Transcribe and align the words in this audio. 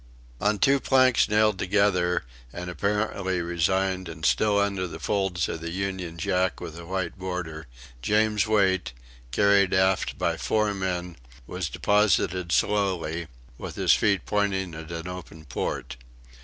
On 0.41 0.57
two 0.57 0.79
planks 0.79 1.29
nailed 1.29 1.59
together 1.59 2.23
and 2.51 2.71
apparently 2.71 3.39
resigned 3.39 4.09
and 4.09 4.25
still 4.25 4.57
under 4.57 4.87
the 4.87 4.97
folds 4.99 5.47
of 5.47 5.61
the 5.61 5.69
Union 5.69 6.17
Jack 6.17 6.59
with 6.59 6.75
a 6.79 6.87
white 6.87 7.19
border, 7.19 7.67
James 8.01 8.47
Wait, 8.47 8.93
carried 9.29 9.75
aft 9.75 10.17
by 10.17 10.37
four 10.37 10.73
men, 10.73 11.17
was 11.45 11.69
deposited 11.69 12.51
slowly, 12.51 13.27
with 13.59 13.75
his 13.75 13.93
feet 13.93 14.25
pointing 14.25 14.73
at 14.73 14.91
an 14.91 15.07
open 15.07 15.45
port. 15.45 15.97